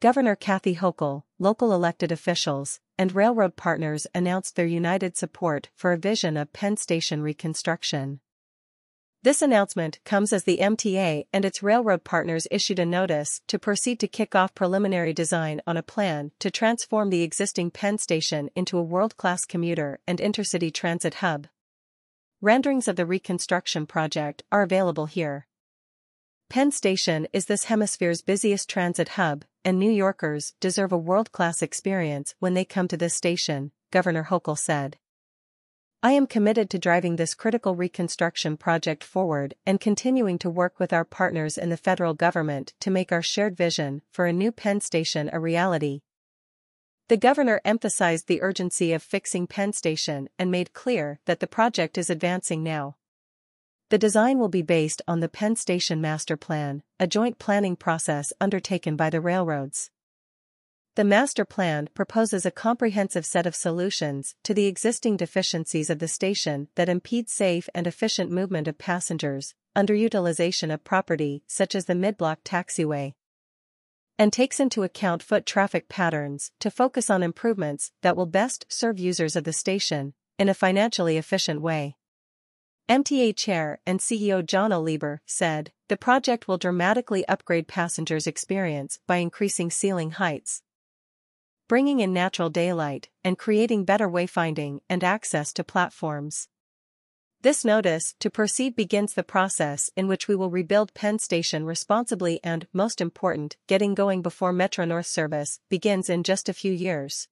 Governor 0.00 0.34
Kathy 0.34 0.76
Hochul, 0.76 1.24
local 1.38 1.74
elected 1.74 2.10
officials, 2.10 2.80
and 2.96 3.14
railroad 3.14 3.56
partners 3.56 4.06
announced 4.14 4.56
their 4.56 4.64
united 4.64 5.14
support 5.14 5.68
for 5.74 5.92
a 5.92 5.98
vision 5.98 6.38
of 6.38 6.54
Penn 6.54 6.78
Station 6.78 7.20
reconstruction. 7.20 8.20
This 9.22 9.42
announcement 9.42 9.98
comes 10.06 10.32
as 10.32 10.44
the 10.44 10.56
MTA 10.56 11.26
and 11.34 11.44
its 11.44 11.62
railroad 11.62 12.02
partners 12.02 12.46
issued 12.50 12.78
a 12.78 12.86
notice 12.86 13.42
to 13.46 13.58
proceed 13.58 14.00
to 14.00 14.08
kick 14.08 14.34
off 14.34 14.54
preliminary 14.54 15.12
design 15.12 15.60
on 15.66 15.76
a 15.76 15.82
plan 15.82 16.30
to 16.38 16.50
transform 16.50 17.10
the 17.10 17.22
existing 17.22 17.70
Penn 17.70 17.98
Station 17.98 18.48
into 18.56 18.78
a 18.78 18.82
world-class 18.82 19.44
commuter 19.44 19.98
and 20.06 20.18
intercity 20.18 20.72
transit 20.72 21.16
hub. 21.16 21.46
Renderings 22.40 22.88
of 22.88 22.96
the 22.96 23.04
reconstruction 23.04 23.84
project 23.84 24.44
are 24.50 24.62
available 24.62 25.04
here. 25.04 25.46
Penn 26.48 26.70
Station 26.70 27.28
is 27.34 27.44
this 27.44 27.64
hemisphere's 27.64 28.22
busiest 28.22 28.70
transit 28.70 29.10
hub, 29.10 29.44
and 29.64 29.78
New 29.78 29.90
Yorkers 29.90 30.54
deserve 30.60 30.92
a 30.92 30.98
world-class 30.98 31.62
experience 31.62 32.34
when 32.38 32.54
they 32.54 32.64
come 32.64 32.88
to 32.88 32.96
this 32.96 33.14
station, 33.14 33.72
Governor 33.90 34.24
Hochul 34.24 34.58
said. 34.58 34.98
I 36.02 36.12
am 36.12 36.26
committed 36.26 36.70
to 36.70 36.78
driving 36.78 37.16
this 37.16 37.34
critical 37.34 37.76
reconstruction 37.76 38.56
project 38.56 39.04
forward 39.04 39.54
and 39.66 39.78
continuing 39.78 40.38
to 40.38 40.48
work 40.48 40.80
with 40.80 40.94
our 40.94 41.04
partners 41.04 41.58
in 41.58 41.68
the 41.68 41.76
federal 41.76 42.14
government 42.14 42.72
to 42.80 42.90
make 42.90 43.12
our 43.12 43.20
shared 43.20 43.54
vision 43.54 44.00
for 44.10 44.24
a 44.24 44.32
new 44.32 44.50
Penn 44.50 44.80
Station 44.80 45.28
a 45.30 45.38
reality. 45.38 46.00
The 47.08 47.18
governor 47.18 47.60
emphasized 47.64 48.28
the 48.28 48.40
urgency 48.40 48.94
of 48.94 49.02
fixing 49.02 49.46
Penn 49.46 49.74
Station 49.74 50.30
and 50.38 50.50
made 50.50 50.72
clear 50.72 51.20
that 51.26 51.40
the 51.40 51.46
project 51.46 51.98
is 51.98 52.08
advancing 52.08 52.62
now. 52.62 52.96
The 53.90 53.98
design 53.98 54.38
will 54.38 54.48
be 54.48 54.62
based 54.62 55.02
on 55.08 55.18
the 55.18 55.28
Penn 55.28 55.56
Station 55.56 56.00
Master 56.00 56.36
Plan, 56.36 56.84
a 57.00 57.08
joint 57.08 57.40
planning 57.40 57.74
process 57.74 58.32
undertaken 58.40 58.94
by 58.94 59.10
the 59.10 59.20
railroads. 59.20 59.90
The 60.94 61.02
master 61.02 61.44
plan 61.44 61.88
proposes 61.92 62.46
a 62.46 62.52
comprehensive 62.52 63.26
set 63.26 63.46
of 63.46 63.56
solutions 63.56 64.36
to 64.44 64.54
the 64.54 64.66
existing 64.66 65.16
deficiencies 65.16 65.90
of 65.90 65.98
the 65.98 66.06
station 66.06 66.68
that 66.76 66.88
impede 66.88 67.28
safe 67.28 67.68
and 67.74 67.84
efficient 67.84 68.30
movement 68.30 68.68
of 68.68 68.78
passengers, 68.78 69.54
underutilization 69.76 70.72
of 70.72 70.84
property 70.84 71.42
such 71.48 71.74
as 71.74 71.86
the 71.86 71.96
mid-block 71.96 72.44
taxiway, 72.44 73.14
and 74.16 74.32
takes 74.32 74.60
into 74.60 74.84
account 74.84 75.20
foot 75.20 75.44
traffic 75.44 75.88
patterns 75.88 76.52
to 76.60 76.70
focus 76.70 77.10
on 77.10 77.24
improvements 77.24 77.90
that 78.02 78.16
will 78.16 78.26
best 78.26 78.66
serve 78.68 79.00
users 79.00 79.34
of 79.34 79.42
the 79.42 79.52
station 79.52 80.14
in 80.38 80.48
a 80.48 80.54
financially 80.54 81.16
efficient 81.16 81.60
way. 81.60 81.96
MTA 82.90 83.36
Chair 83.36 83.78
and 83.86 84.00
CEO 84.00 84.42
Janno 84.42 84.82
Lieber 84.82 85.22
said, 85.24 85.70
the 85.86 85.96
project 85.96 86.48
will 86.48 86.58
dramatically 86.58 87.24
upgrade 87.28 87.68
passengers' 87.68 88.26
experience 88.26 88.98
by 89.06 89.18
increasing 89.18 89.70
ceiling 89.70 90.10
heights, 90.10 90.62
bringing 91.68 92.00
in 92.00 92.12
natural 92.12 92.50
daylight, 92.50 93.08
and 93.22 93.38
creating 93.38 93.84
better 93.84 94.08
wayfinding 94.08 94.80
and 94.88 95.04
access 95.04 95.52
to 95.52 95.62
platforms. 95.62 96.48
This 97.42 97.64
notice 97.64 98.16
to 98.18 98.28
proceed 98.28 98.74
begins 98.74 99.14
the 99.14 99.22
process 99.22 99.88
in 99.94 100.08
which 100.08 100.26
we 100.26 100.34
will 100.34 100.50
rebuild 100.50 100.92
Penn 100.92 101.20
Station 101.20 101.64
responsibly 101.64 102.40
and, 102.42 102.66
most 102.72 103.00
important, 103.00 103.56
getting 103.68 103.94
going 103.94 104.20
before 104.20 104.52
Metro 104.52 104.84
North 104.84 105.06
service 105.06 105.60
begins 105.68 106.10
in 106.10 106.24
just 106.24 106.48
a 106.48 106.52
few 106.52 106.72
years. 106.72 107.28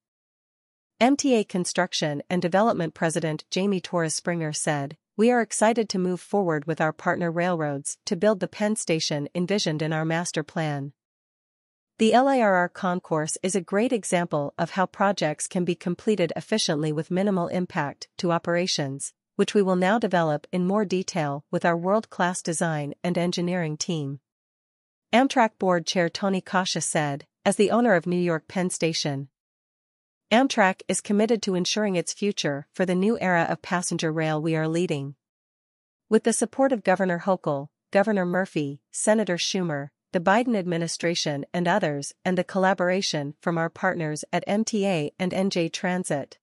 MTA 1.01 1.49
Construction 1.49 2.23
and 2.31 2.41
Development 2.41 2.95
President 2.95 3.45
Jamie 3.51 3.81
Torres 3.81 4.15
Springer 4.15 4.53
said, 4.53 4.97
We 5.19 5.33
are 5.33 5.41
excited 5.41 5.89
to 5.89 5.99
move 5.99 6.21
forward 6.21 6.67
with 6.67 6.81
our 6.81 6.93
partner 6.93 7.29
railroads 7.33 7.99
to 8.07 8.15
build 8.15 8.39
the 8.39 8.47
Penn 8.47 8.77
Station 8.77 9.29
envisioned 9.35 9.83
in 9.83 9.93
our 9.93 10.05
master 10.05 10.45
plan. 10.45 10.93
The 11.99 12.13
LIRR 12.13 12.73
concourse 12.73 13.37
is 13.43 13.57
a 13.57 13.61
great 13.61 13.93
example 13.93 14.55
of 14.57 14.71
how 14.71 14.87
projects 14.87 15.49
can 15.49 15.65
be 15.65 15.75
completed 15.75 16.33
efficiently 16.37 16.93
with 16.93 17.11
minimal 17.11 17.49
impact 17.49 18.07
to 18.19 18.31
operations, 18.31 19.13
which 19.35 19.55
we 19.55 19.61
will 19.63 19.75
now 19.75 19.99
develop 19.99 20.47
in 20.53 20.65
more 20.65 20.85
detail 20.85 21.45
with 21.51 21.65
our 21.65 21.77
world-class 21.77 22.41
design 22.41 22.95
and 23.03 23.19
engineering 23.19 23.77
team. 23.77 24.21
Amtrak 25.13 25.59
Board 25.59 25.85
Chair 25.85 26.09
Tony 26.09 26.41
Coscia 26.41 26.81
said, 26.81 27.27
as 27.45 27.57
the 27.57 27.73
owner 27.73 27.95
of 27.95 28.07
New 28.07 28.21
York 28.21 28.47
Penn 28.47 28.71
Station, 28.71 29.31
Amtrak 30.31 30.83
is 30.89 31.01
committed 31.01 31.41
to 31.41 31.55
ensuring 31.55 31.97
its 31.97 32.13
future 32.13 32.67
for 32.75 32.85
the 32.85 32.95
new 32.95 33.19
era 33.19 33.47
of 33.49 33.63
passenger 33.63 34.13
rail 34.13 34.43
we 34.43 34.55
are 34.55 34.69
leading. 34.69 35.15
With 36.11 36.25
the 36.25 36.35
support 36.35 36.71
of 36.71 36.85
Governor 36.85 37.21
Hochul, 37.21 37.69
Governor 37.93 38.27
Murphy, 38.27 38.83
Senator 38.91 39.39
Schumer, 39.39 39.89
the 40.13 40.21
Biden 40.21 40.55
administration 40.55 41.47
and 41.55 41.67
others 41.67 42.13
and 42.27 42.37
the 42.37 42.45
collaboration 42.45 43.37
from 43.41 43.57
our 43.57 43.71
partners 43.71 44.23
at 44.31 44.47
MTA 44.47 45.13
and 45.19 45.33
NJ 45.33 45.73
Transit. 45.73 46.37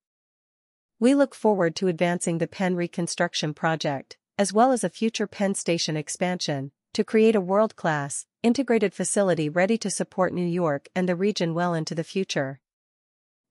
We 1.00 1.14
look 1.14 1.36
forward 1.36 1.76
to 1.76 1.88
advancing 1.88 2.40
the 2.40 2.48
Penn 2.48 2.76
reconstruction 2.76 3.54
project, 3.54 4.18
as 4.40 4.52
well 4.52 4.72
as 4.72 4.84
a 4.84 4.90
future 4.90 5.28
Penn 5.28 5.54
Station 5.54 5.96
expansion, 5.96 6.72
to 6.94 7.04
create 7.04 7.36
a 7.36 7.42
world-class, 7.42 8.26
integrated 8.42 8.96
facility 8.96 9.48
ready 9.48 9.78
to 9.78 9.92
support 9.92 10.34
New 10.34 10.48
York 10.48 10.88
and 10.96 11.08
the 11.08 11.16
region 11.16 11.54
well 11.54 11.76
into 11.76 11.94
the 11.94 12.04
future. 12.04 12.62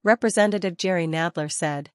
Representative 0.05 0.77
Jerry 0.77 1.07
Nadler 1.07 1.51
said. 1.51 1.91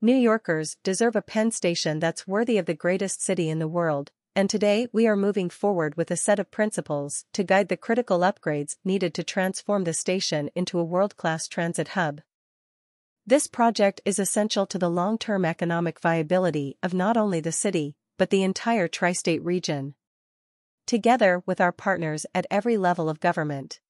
New 0.00 0.16
Yorkers 0.16 0.78
deserve 0.82 1.14
a 1.14 1.20
Penn 1.20 1.50
Station 1.50 1.98
that's 1.98 2.26
worthy 2.26 2.56
of 2.56 2.64
the 2.64 2.72
greatest 2.72 3.20
city 3.20 3.50
in 3.50 3.58
the 3.58 3.68
world, 3.68 4.10
and 4.34 4.48
today 4.48 4.86
we 4.94 5.06
are 5.06 5.14
moving 5.14 5.50
forward 5.50 5.94
with 5.94 6.10
a 6.10 6.16
set 6.16 6.38
of 6.38 6.50
principles 6.50 7.26
to 7.34 7.44
guide 7.44 7.68
the 7.68 7.76
critical 7.76 8.20
upgrades 8.20 8.76
needed 8.82 9.12
to 9.12 9.22
transform 9.22 9.84
the 9.84 9.92
station 9.92 10.48
into 10.54 10.78
a 10.78 10.84
world-class 10.84 11.48
transit 11.48 11.88
hub. 11.88 12.22
This 13.26 13.46
project 13.46 14.00
is 14.06 14.18
essential 14.18 14.64
to 14.64 14.78
the 14.78 14.88
long-term 14.88 15.44
economic 15.44 16.00
viability 16.00 16.78
of 16.82 16.94
not 16.94 17.18
only 17.18 17.40
the 17.40 17.52
city, 17.52 17.94
but 18.16 18.30
the 18.30 18.42
entire 18.42 18.88
tri-state 18.88 19.44
region. 19.44 19.96
Together 20.86 21.42
with 21.44 21.60
our 21.60 21.72
partners 21.72 22.24
at 22.34 22.46
every 22.50 22.78
level 22.78 23.10
of 23.10 23.20
government. 23.20 23.80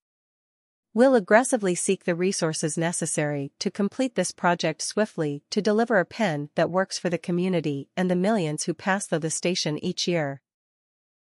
We'll 0.94 1.14
aggressively 1.14 1.74
seek 1.74 2.04
the 2.04 2.14
resources 2.14 2.76
necessary 2.76 3.50
to 3.60 3.70
complete 3.70 4.14
this 4.14 4.30
project 4.30 4.82
swiftly 4.82 5.42
to 5.48 5.62
deliver 5.62 5.98
a 5.98 6.04
Penn 6.04 6.50
that 6.54 6.70
works 6.70 6.98
for 6.98 7.08
the 7.08 7.16
community 7.16 7.88
and 7.96 8.10
the 8.10 8.16
millions 8.16 8.64
who 8.64 8.74
pass 8.74 9.06
through 9.06 9.20
the 9.20 9.30
station 9.30 9.82
each 9.82 10.06
year. 10.06 10.42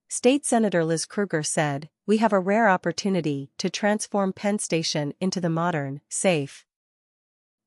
State 0.07 0.45
Senator 0.45 0.85
Liz 0.85 1.05
Krueger 1.05 1.44
said, 1.44 1.89
We 2.05 2.19
have 2.19 2.31
a 2.31 2.39
rare 2.39 2.69
opportunity 2.69 3.51
to 3.57 3.69
transform 3.69 4.31
Penn 4.31 4.57
Station 4.59 5.13
into 5.19 5.41
the 5.41 5.50
modern, 5.50 5.99
safe, 6.07 6.66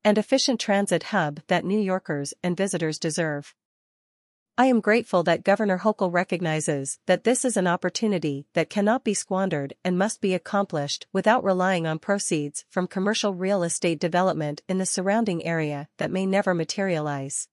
and 0.03 0.17
efficient 0.17 0.59
transit 0.59 1.03
hub 1.03 1.41
that 1.49 1.65
New 1.65 1.79
Yorkers 1.79 2.33
and 2.41 2.57
visitors 2.57 2.97
deserve. 2.97 3.53
I 4.57 4.65
am 4.65 4.81
grateful 4.81 5.23
that 5.23 5.45
Governor 5.45 5.79
Hochul 5.79 6.11
recognizes 6.11 6.99
that 7.07 7.23
this 7.23 7.45
is 7.45 7.55
an 7.55 7.67
opportunity 7.67 8.47
that 8.53 8.69
cannot 8.69 9.03
be 9.03 9.13
squandered 9.13 9.73
and 9.83 9.97
must 9.97 10.19
be 10.19 10.33
accomplished 10.33 11.07
without 11.13 11.43
relying 11.43 11.87
on 11.87 11.99
proceeds 11.99 12.65
from 12.69 12.87
commercial 12.87 13.33
real 13.33 13.63
estate 13.63 13.99
development 13.99 14.61
in 14.67 14.77
the 14.77 14.85
surrounding 14.85 15.43
area 15.45 15.87
that 15.97 16.11
may 16.11 16.25
never 16.25 16.53
materialize. 16.53 17.47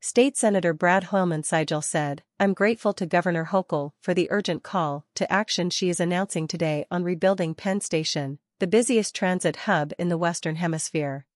State 0.00 0.38
Senator 0.38 0.72
Brad 0.72 1.04
Hoylman-Sigel 1.04 1.82
said, 1.82 2.22
I'm 2.40 2.54
grateful 2.54 2.94
to 2.94 3.04
Governor 3.04 3.48
Hochul 3.52 3.92
for 4.00 4.14
the 4.14 4.28
urgent 4.30 4.62
call 4.62 5.04
to 5.16 5.30
action 5.30 5.68
she 5.68 5.90
is 5.90 6.00
announcing 6.00 6.48
today 6.48 6.86
on 6.90 7.04
rebuilding 7.04 7.54
Penn 7.54 7.82
Station, 7.82 8.38
the 8.58 8.66
busiest 8.66 9.14
transit 9.14 9.56
hub 9.56 9.92
in 9.98 10.08
the 10.08 10.18
Western 10.18 10.56
Hemisphere. 10.56 11.26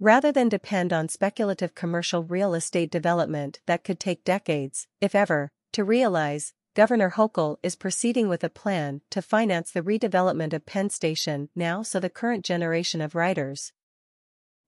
Rather 0.00 0.32
than 0.32 0.48
depend 0.48 0.92
on 0.92 1.08
speculative 1.08 1.74
commercial 1.74 2.24
real 2.24 2.54
estate 2.54 2.90
development 2.90 3.60
that 3.66 3.84
could 3.84 4.00
take 4.00 4.24
decades, 4.24 4.88
if 5.00 5.14
ever, 5.14 5.52
to 5.72 5.84
realize, 5.84 6.54
Governor 6.74 7.10
Hochul 7.10 7.58
is 7.62 7.76
proceeding 7.76 8.28
with 8.28 8.42
a 8.42 8.48
plan 8.48 9.02
to 9.10 9.22
finance 9.22 9.70
the 9.70 9.82
redevelopment 9.82 10.52
of 10.52 10.66
Penn 10.66 10.90
Station 10.90 11.50
now 11.54 11.82
so 11.82 12.00
the 12.00 12.08
current 12.10 12.44
generation 12.44 13.00
of 13.00 13.14
riders, 13.14 13.72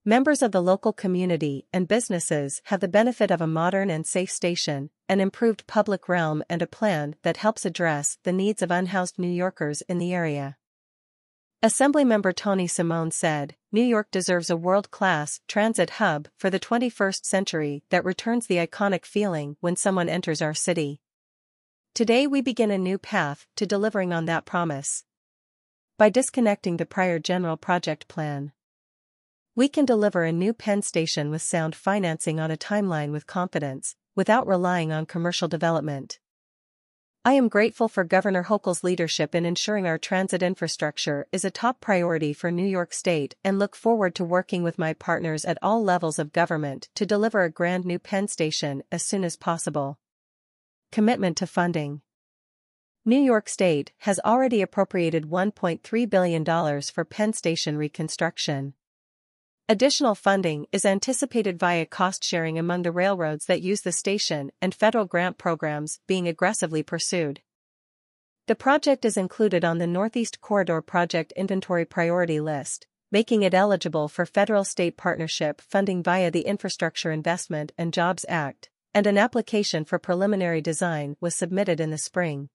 Members 0.04 0.42
of 0.42 0.50
the 0.50 0.60
local 0.60 0.92
community 0.92 1.68
and 1.72 1.86
businesses 1.86 2.60
have 2.64 2.80
the 2.80 2.88
benefit 2.88 3.30
of 3.30 3.40
a 3.40 3.46
modern 3.46 3.88
and 3.88 4.04
safe 4.04 4.32
station, 4.32 4.90
an 5.08 5.20
improved 5.20 5.64
public 5.68 6.08
realm 6.08 6.42
and 6.50 6.60
a 6.60 6.66
plan 6.66 7.14
that 7.22 7.36
helps 7.36 7.64
address 7.64 8.18
the 8.24 8.32
needs 8.32 8.62
of 8.62 8.72
unhoused 8.72 9.16
New 9.16 9.30
Yorkers 9.30 9.80
in 9.82 9.98
the 9.98 10.12
area. 10.12 10.56
Assemblymember 11.64 12.34
Tony 12.34 12.66
Simone 12.66 13.12
said, 13.12 13.54
New 13.70 13.84
York 13.84 14.10
deserves 14.10 14.50
a 14.50 14.56
world-class 14.56 15.40
transit 15.46 15.90
hub 15.90 16.26
for 16.36 16.50
the 16.50 16.58
21st 16.58 17.24
century 17.24 17.84
that 17.88 18.04
returns 18.04 18.48
the 18.48 18.56
iconic 18.56 19.04
feeling 19.04 19.56
when 19.60 19.76
someone 19.76 20.08
enters 20.08 20.42
our 20.42 20.54
city. 20.54 21.00
Today 21.94 22.26
we 22.26 22.40
begin 22.40 22.72
a 22.72 22.78
new 22.78 22.98
path 22.98 23.46
to 23.54 23.64
delivering 23.64 24.12
on 24.12 24.24
that 24.24 24.44
promise. 24.44 25.04
By 25.98 26.10
disconnecting 26.10 26.78
the 26.78 26.84
prior 26.84 27.20
general 27.20 27.56
project 27.56 28.08
plan, 28.08 28.50
we 29.54 29.68
can 29.68 29.84
deliver 29.84 30.24
a 30.24 30.32
new 30.32 30.52
Penn 30.52 30.82
station 30.82 31.30
with 31.30 31.42
sound 31.42 31.76
financing 31.76 32.40
on 32.40 32.50
a 32.50 32.56
timeline 32.56 33.12
with 33.12 33.28
confidence, 33.28 33.94
without 34.16 34.48
relying 34.48 34.90
on 34.90 35.06
commercial 35.06 35.46
development. 35.46 36.18
I 37.24 37.34
am 37.34 37.48
grateful 37.48 37.86
for 37.86 38.02
Governor 38.02 38.42
Hochul's 38.42 38.82
leadership 38.82 39.32
in 39.32 39.46
ensuring 39.46 39.86
our 39.86 39.96
transit 39.96 40.42
infrastructure 40.42 41.28
is 41.30 41.44
a 41.44 41.52
top 41.52 41.80
priority 41.80 42.32
for 42.32 42.50
New 42.50 42.66
York 42.66 42.92
State 42.92 43.36
and 43.44 43.60
look 43.60 43.76
forward 43.76 44.16
to 44.16 44.24
working 44.24 44.64
with 44.64 44.76
my 44.76 44.92
partners 44.92 45.44
at 45.44 45.56
all 45.62 45.84
levels 45.84 46.18
of 46.18 46.32
government 46.32 46.88
to 46.96 47.06
deliver 47.06 47.44
a 47.44 47.50
grand 47.50 47.84
new 47.84 48.00
Penn 48.00 48.26
Station 48.26 48.82
as 48.90 49.04
soon 49.04 49.22
as 49.22 49.36
possible. 49.36 50.00
Commitment 50.90 51.36
to 51.36 51.46
funding 51.46 52.00
New 53.04 53.20
York 53.20 53.48
State 53.48 53.92
has 53.98 54.18
already 54.24 54.60
appropriated 54.60 55.30
$1.3 55.30 56.10
billion 56.10 56.44
for 56.82 57.04
Penn 57.04 57.32
Station 57.32 57.76
reconstruction. 57.76 58.74
Additional 59.68 60.16
funding 60.16 60.66
is 60.72 60.84
anticipated 60.84 61.56
via 61.56 61.86
cost 61.86 62.24
sharing 62.24 62.58
among 62.58 62.82
the 62.82 62.90
railroads 62.90 63.46
that 63.46 63.62
use 63.62 63.82
the 63.82 63.92
station 63.92 64.50
and 64.60 64.74
federal 64.74 65.04
grant 65.04 65.38
programs 65.38 66.00
being 66.08 66.26
aggressively 66.26 66.82
pursued. 66.82 67.40
The 68.48 68.56
project 68.56 69.04
is 69.04 69.16
included 69.16 69.64
on 69.64 69.78
the 69.78 69.86
Northeast 69.86 70.40
Corridor 70.40 70.82
Project 70.82 71.32
Inventory 71.36 71.84
Priority 71.84 72.40
List, 72.40 72.88
making 73.12 73.44
it 73.44 73.54
eligible 73.54 74.08
for 74.08 74.26
federal-state 74.26 74.96
partnership 74.96 75.60
funding 75.60 76.02
via 76.02 76.32
the 76.32 76.40
Infrastructure 76.40 77.12
Investment 77.12 77.70
and 77.78 77.92
Jobs 77.92 78.26
Act, 78.28 78.68
and 78.92 79.06
an 79.06 79.16
application 79.16 79.84
for 79.84 80.00
preliminary 80.00 80.60
design 80.60 81.16
was 81.20 81.36
submitted 81.36 81.78
in 81.78 81.90
the 81.90 81.98
spring. 81.98 82.48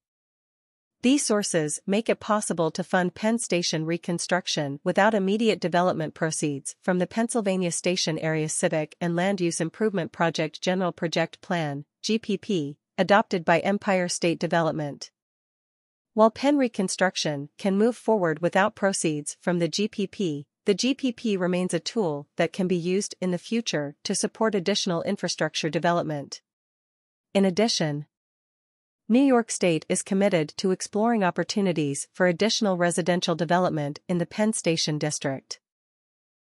These 1.03 1.23
sources 1.23 1.79
make 1.85 2.09
it 2.09 2.19
possible 2.19 2.71
to 2.71 2.83
fund 2.83 3.13
Penn 3.13 3.37
Station 3.37 3.85
reconstruction 3.85 4.79
without 4.83 5.13
immediate 5.13 5.59
development 5.59 6.15
proceeds 6.15 6.75
from 6.81 6.97
the 6.97 7.05
Pennsylvania 7.05 7.71
Station 7.71 8.17
Area 8.17 8.49
Civic 8.49 8.95
and 8.99 9.15
Land 9.15 9.39
Use 9.39 9.61
Improvement 9.61 10.11
Project 10.11 10.59
General 10.59 10.91
Project 10.91 11.39
Plan, 11.39 11.85
GPP, 12.03 12.77
adopted 12.97 13.45
by 13.45 13.59
Empire 13.59 14.07
State 14.07 14.39
Development. 14.39 15.11
While 16.15 16.31
Penn 16.31 16.57
reconstruction 16.57 17.49
can 17.59 17.77
move 17.77 17.95
forward 17.95 18.41
without 18.41 18.75
proceeds 18.75 19.37
from 19.39 19.59
the 19.59 19.69
GPP, 19.69 20.45
the 20.65 20.73
GPP 20.73 21.39
remains 21.39 21.75
a 21.75 21.79
tool 21.79 22.27
that 22.37 22.51
can 22.51 22.67
be 22.67 22.75
used 22.75 23.13
in 23.21 23.29
the 23.29 23.37
future 23.37 23.95
to 24.03 24.15
support 24.15 24.55
additional 24.55 25.03
infrastructure 25.03 25.69
development. 25.69 26.41
In 27.35 27.45
addition, 27.45 28.07
New 29.09 29.21
York 29.21 29.49
State 29.49 29.85
is 29.87 30.01
committed 30.01 30.49
to 30.57 30.71
exploring 30.71 31.23
opportunities 31.23 32.09
for 32.11 32.27
additional 32.27 32.75
residential 32.75 33.35
development 33.35 33.99
in 34.09 34.17
the 34.17 34.25
Penn 34.25 34.51
Station 34.51 34.97
district. 34.97 35.61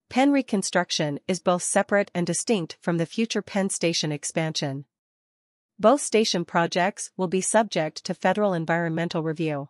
Penn 0.09 0.31
reconstruction 0.31 1.19
is 1.27 1.39
both 1.39 1.61
separate 1.61 2.09
and 2.15 2.25
distinct 2.25 2.75
from 2.81 2.97
the 2.97 3.05
future 3.05 3.43
Penn 3.43 3.69
Station 3.69 4.11
expansion. 4.11 4.85
Both 5.77 6.01
station 6.01 6.43
projects 6.43 7.11
will 7.15 7.27
be 7.27 7.39
subject 7.39 8.03
to 8.05 8.15
federal 8.15 8.55
environmental 8.55 9.21
review. 9.21 9.69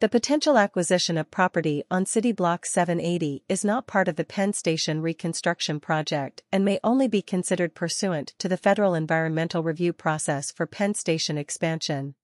The 0.00 0.08
potential 0.08 0.56
acquisition 0.56 1.18
of 1.18 1.30
property 1.30 1.84
on 1.90 2.06
City 2.06 2.32
Block 2.32 2.64
780 2.64 3.44
is 3.50 3.66
not 3.66 3.86
part 3.86 4.08
of 4.08 4.16
the 4.16 4.24
Penn 4.24 4.54
Station 4.54 5.02
reconstruction 5.02 5.78
project 5.78 6.42
and 6.50 6.64
may 6.64 6.80
only 6.82 7.06
be 7.06 7.20
considered 7.20 7.74
pursuant 7.74 8.28
to 8.38 8.48
the 8.48 8.56
federal 8.56 8.94
environmental 8.94 9.62
review 9.62 9.92
process 9.92 10.50
for 10.50 10.64
Penn 10.66 10.94
Station 10.94 11.36
expansion. 11.36 12.14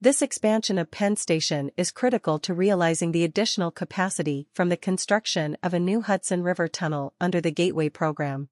This 0.00 0.22
expansion 0.22 0.76
of 0.76 0.90
Penn 0.90 1.14
Station 1.14 1.70
is 1.76 1.92
critical 1.92 2.40
to 2.40 2.52
realizing 2.52 3.12
the 3.12 3.22
additional 3.22 3.70
capacity 3.70 4.48
from 4.52 4.68
the 4.68 4.76
construction 4.76 5.56
of 5.62 5.72
a 5.72 5.78
new 5.78 6.00
Hudson 6.00 6.42
River 6.42 6.66
Tunnel 6.66 7.14
under 7.20 7.40
the 7.40 7.52
Gateway 7.52 7.90
Program. 7.90 8.48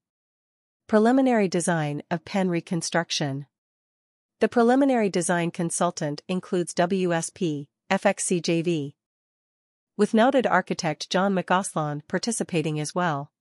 Preliminary 0.86 1.48
Design 1.48 2.04
of 2.12 2.24
Penn 2.24 2.48
Reconstruction 2.48 3.46
The 4.38 4.48
preliminary 4.48 5.10
design 5.10 5.50
consultant 5.50 6.22
includes 6.28 6.72
WSP, 6.74 7.66
FXCJV. 7.90 8.92
With 9.96 10.14
noted 10.14 10.46
architect 10.46 11.10
John 11.10 11.34
McAslan 11.34 12.02
participating 12.06 12.78
as 12.78 12.94
well. 12.94 13.32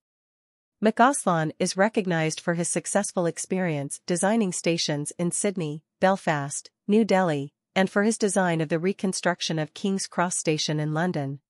McAslan 0.83 1.51
is 1.59 1.77
recognized 1.77 2.39
for 2.39 2.55
his 2.55 2.67
successful 2.67 3.27
experience 3.27 4.01
designing 4.07 4.51
stations 4.51 5.13
in 5.19 5.29
Sydney, 5.29 5.83
Belfast, 5.99 6.71
New 6.87 7.05
Delhi, 7.05 7.53
and 7.75 7.91
for 7.91 8.01
his 8.01 8.17
design 8.17 8.59
of 8.59 8.69
the 8.69 8.79
reconstruction 8.79 9.59
of 9.59 9.75
King's 9.75 10.07
Cross 10.07 10.37
Station 10.37 10.79
in 10.79 10.95
London. 10.95 11.41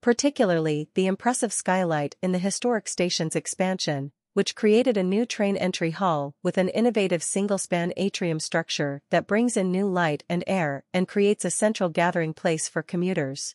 Particularly 0.00 0.88
the 0.94 1.06
impressive 1.06 1.52
skylight 1.52 2.16
in 2.20 2.32
the 2.32 2.38
historic 2.38 2.88
station's 2.88 3.36
expansion, 3.36 4.10
which 4.32 4.54
created 4.54 4.96
a 4.96 5.02
new 5.02 5.26
train 5.26 5.56
entry 5.56 5.90
hall 5.90 6.34
with 6.42 6.56
an 6.56 6.68
innovative 6.68 7.22
single-span 7.22 7.92
atrium 7.96 8.38
structure 8.38 9.02
that 9.10 9.26
brings 9.26 9.56
in 9.56 9.70
new 9.70 9.86
light 9.86 10.22
and 10.28 10.44
air 10.46 10.84
and 10.94 11.08
creates 11.08 11.44
a 11.44 11.50
central 11.50 11.88
gathering 11.88 12.32
place 12.32 12.68
for 12.68 12.82
commuters. 12.82 13.54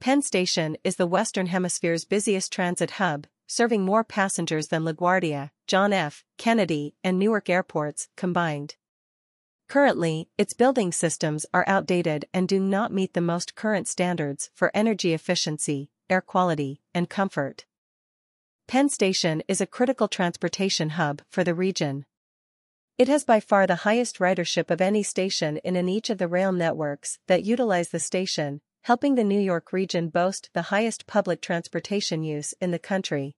Penn 0.00 0.22
Station 0.22 0.76
is 0.84 0.96
the 0.96 1.06
Western 1.06 1.46
Hemisphere's 1.46 2.04
busiest 2.04 2.52
transit 2.52 2.92
hub, 2.92 3.26
serving 3.46 3.84
more 3.84 4.04
passengers 4.04 4.68
than 4.68 4.84
LaGuardia, 4.84 5.50
John 5.66 5.92
F. 5.92 6.24
Kennedy, 6.38 6.94
and 7.02 7.18
Newark 7.18 7.48
airports 7.48 8.08
combined. 8.16 8.76
Currently, 9.68 10.28
its 10.36 10.52
building 10.52 10.92
systems 10.92 11.46
are 11.54 11.64
outdated 11.66 12.26
and 12.34 12.46
do 12.46 12.60
not 12.60 12.92
meet 12.92 13.14
the 13.14 13.20
most 13.20 13.54
current 13.54 13.88
standards 13.88 14.50
for 14.54 14.70
energy 14.74 15.14
efficiency, 15.14 15.90
air 16.10 16.20
quality, 16.20 16.82
and 16.94 17.08
comfort. 17.08 17.64
Penn 18.66 18.88
Station 18.88 19.42
is 19.46 19.60
a 19.60 19.66
critical 19.66 20.08
transportation 20.08 20.90
hub 20.90 21.20
for 21.28 21.44
the 21.44 21.54
region. 21.54 22.06
It 22.96 23.08
has 23.08 23.22
by 23.22 23.38
far 23.38 23.66
the 23.66 23.84
highest 23.84 24.18
ridership 24.18 24.70
of 24.70 24.80
any 24.80 25.02
station 25.02 25.58
in 25.58 25.88
each 25.88 26.08
of 26.08 26.18
the 26.18 26.28
rail 26.28 26.50
networks 26.50 27.18
that 27.26 27.44
utilize 27.44 27.90
the 27.90 28.00
station, 28.00 28.62
helping 28.82 29.14
the 29.14 29.22
New 29.22 29.38
York 29.38 29.72
region 29.72 30.08
boast 30.08 30.48
the 30.54 30.62
highest 30.62 31.06
public 31.06 31.42
transportation 31.42 32.22
use 32.22 32.54
in 32.60 32.70
the 32.70 32.78
country. 32.78 33.36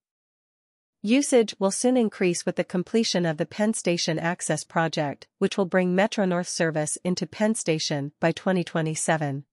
Usage 1.02 1.56
will 1.58 1.72
soon 1.72 1.96
increase 1.96 2.46
with 2.46 2.56
the 2.56 2.64
completion 2.64 3.26
of 3.26 3.36
the 3.36 3.46
Penn 3.46 3.74
Station 3.74 4.18
Access 4.18 4.64
Project, 4.64 5.26
which 5.38 5.58
will 5.58 5.66
bring 5.66 5.94
Metro 5.94 6.24
North 6.24 6.48
service 6.48 6.96
into 7.04 7.26
Penn 7.26 7.54
Station 7.54 8.12
by 8.20 8.30
2027. 8.32 9.44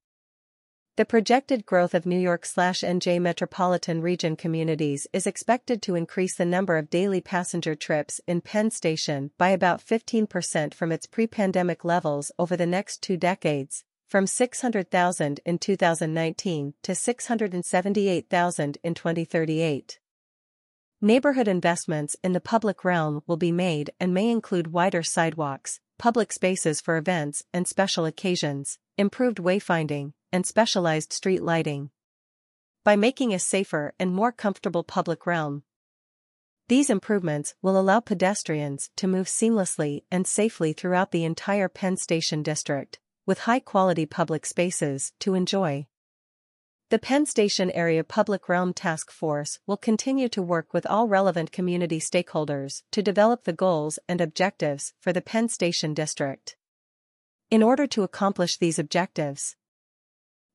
The 0.96 1.06
projected 1.06 1.66
growth 1.66 1.96
of 1.96 2.06
New 2.06 2.20
York/NJ 2.20 3.20
metropolitan 3.20 4.00
region 4.00 4.36
communities 4.36 5.08
is 5.12 5.26
expected 5.26 5.82
to 5.82 5.96
increase 5.96 6.36
the 6.36 6.46
number 6.46 6.78
of 6.78 6.92
daily 6.92 7.20
passenger 7.20 7.74
trips 7.74 8.22
in 8.28 8.42
Penn 8.42 8.70
Station 8.70 9.32
by 9.40 9.50
about 9.50 9.82
15% 9.82 10.72
from 10.76 10.92
its 10.92 11.08
pre-pandemic 11.08 11.84
levels 11.84 12.32
over 12.38 12.56
the 12.56 12.68
next 12.68 13.02
two 13.02 13.18
decades, 13.18 13.84
from 14.08 14.28
600,000 14.28 15.40
in 15.44 15.58
2019 15.58 16.76
to 16.84 16.94
678,000 16.94 18.78
in 18.84 18.94
2038. 18.94 20.00
Neighborhood 21.02 21.48
investments 21.48 22.16
in 22.24 22.34
the 22.34 22.40
public 22.40 22.86
realm 22.86 23.24
will 23.26 23.38
be 23.38 23.52
made 23.52 23.90
and 24.00 24.14
may 24.14 24.30
include 24.30 24.72
wider 24.72 25.02
sidewalks, 25.02 25.80
public 25.98 26.32
spaces 26.32 26.80
for 26.80 26.98
events 26.98 27.42
and 27.52 27.68
special 27.68 28.06
occasions, 28.06 28.78
improved 28.96 29.40
wayfinding, 29.40 30.14
and 30.34 30.46
specialized 30.46 31.14
street 31.14 31.42
lighting. 31.42 31.92
By 32.84 32.98
making 32.98 33.34
a 33.34 33.40
safer 33.40 33.94
and 33.98 34.14
more 34.14 34.34
comfortable 34.34 34.84
public 34.84 35.26
realm, 35.26 35.64
these 36.68 36.90
improvements 36.90 37.56
will 37.62 37.80
allow 37.80 38.00
pedestrians 38.00 38.90
to 38.96 39.08
move 39.08 39.28
seamlessly 39.28 40.04
and 40.12 40.26
safely 40.26 40.74
throughout 40.74 41.12
the 41.12 41.24
entire 41.24 41.70
Penn 41.70 41.98
Station 41.98 42.42
district, 42.42 43.00
with 43.26 43.40
high-quality 43.40 44.06
public 44.08 44.46
spaces 44.46 45.14
to 45.20 45.36
enjoy. 45.36 45.88
The 46.90 47.00
Penn 47.00 47.26
Station 47.26 47.72
Area 47.72 48.04
Public 48.04 48.48
Realm 48.48 48.74
Task 48.74 49.12
Force 49.12 49.60
will 49.66 49.78
continue 49.78 50.30
to 50.30 50.42
work 50.42 50.74
with 50.74 50.86
all 50.86 51.08
relevant 51.08 51.52
community 51.52 52.00
stakeholders 52.00 52.84
to 52.92 53.02
develop 53.02 53.44
the 53.44 53.54
goals 53.54 54.00
and 54.08 54.22
objectives 54.22 54.94
for 55.00 55.12
the 55.12 55.22
Penn 55.22 55.50
Station 55.50 55.94
District. 55.94 56.56
In 57.50 57.62
order 57.62 57.88
to 57.88 58.04
accomplish 58.04 58.58
these 58.58 58.80
objectives, 58.80 59.56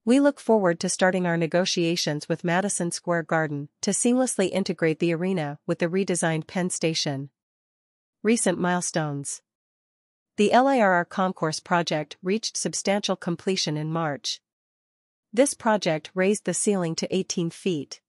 we 0.09 0.21
look 0.21 0.41
forward 0.41 0.81
to 0.81 0.88
starting 0.88 1.27
our 1.27 1.37
negotiations 1.37 2.31
with 2.31 2.43
Madison 2.43 2.91
Square 2.91 3.25
Garden 3.25 3.69
to 3.83 3.91
seamlessly 3.91 4.49
integrate 4.50 5.00
the 5.00 5.12
arena 5.12 5.59
with 5.67 5.81
the 5.81 5.87
redesigned 5.87 6.47
Penn 6.47 6.71
Station. 6.71 7.29
Recent 8.23 8.59
milestones 8.59 9.43
The 10.38 10.49
LIRR 10.49 11.05
Concourse 11.11 11.61
project 11.61 12.17
reached 12.23 12.57
substantial 12.57 13.17
completion 13.17 13.77
in 13.77 13.93
March. 13.93 14.41
This 15.31 15.53
project 15.53 16.11
raised 16.15 16.47
the 16.47 16.55
ceiling 16.55 16.95
to 16.95 17.15
18 17.15 17.50
feet, 17.50 18.00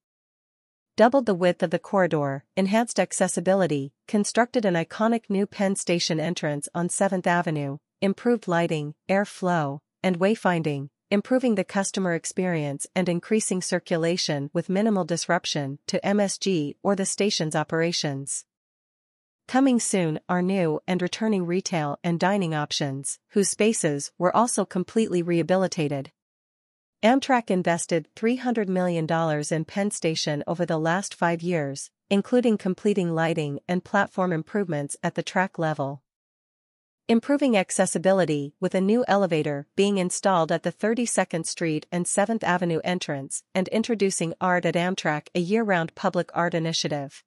doubled 0.96 1.26
the 1.26 1.36
width 1.36 1.62
of 1.62 1.70
the 1.70 1.80
corridor, 1.80 2.46
enhanced 2.56 2.98
accessibility, 2.98 3.92
constructed 4.08 4.64
an 4.64 4.76
iconic 4.76 5.24
new 5.28 5.46
Penn 5.46 5.76
Station 5.76 6.18
entrance 6.18 6.70
on 6.74 6.88
7th 6.88 7.28
Avenue, 7.28 7.78
improved 8.02 8.48
lighting, 8.48 8.96
air 9.10 9.26
flow, 9.26 9.82
and 10.02 10.18
wayfinding, 10.18 10.88
improving 11.12 11.56
the 11.56 11.64
customer 11.64 12.14
experience 12.14 12.86
and 12.96 13.10
increasing 13.10 13.62
circulation 13.62 14.50
with 14.54 14.70
minimal 14.70 15.06
disruption 15.06 15.80
to 15.88 16.00
MSG 16.02 16.76
or 16.84 16.96
the 16.96 17.06
station's 17.06 17.56
operations. 17.56 18.46
Coming 19.48 19.80
soon 19.80 20.20
are 20.30 20.44
new 20.44 20.80
and 20.88 21.02
returning 21.02 21.48
retail 21.48 21.98
and 22.04 22.20
dining 22.20 22.54
options, 22.54 23.18
whose 23.30 23.50
spaces 23.50 24.12
were 24.20 24.36
also 24.36 24.64
completely 24.64 25.24
rehabilitated. 25.24 26.12
Amtrak 27.02 27.50
invested 27.50 28.08
$300 28.16 28.68
million 28.68 29.08
in 29.50 29.66
Penn 29.66 29.90
Station 29.90 30.44
over 30.46 30.68
the 30.68 30.78
last 30.78 31.16
five 31.16 31.42
years, 31.42 31.90
including 32.12 32.58
completing 32.60 33.16
lighting 33.16 33.60
and 33.68 33.84
platform 33.84 34.32
improvements 34.32 34.98
at 35.02 35.16
the 35.16 35.24
track 35.24 35.58
level. 35.58 36.04
Improving 37.10 37.58
accessibility 37.58 38.54
with 38.60 38.76
a 38.76 38.80
new 38.80 39.04
elevator 39.08 39.66
being 39.76 39.98
installed 39.98 40.52
at 40.52 40.62
the 40.62 40.72
32nd 40.72 41.44
Street 41.48 41.88
and 41.92 42.06
7th 42.06 42.44
Avenue 42.44 42.82
entrance 42.84 43.42
and 43.56 43.68
introducing 43.70 44.36
Art 44.40 44.64
at 44.64 44.76
Amtrak 44.76 45.30
a 45.34 45.40
year-round 45.40 45.96
public 45.96 46.30
art 46.36 46.54
initiative. 46.54 47.24